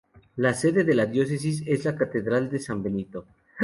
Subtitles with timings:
[0.37, 3.27] La sede de la Diócesis es la Catedral de San Benito.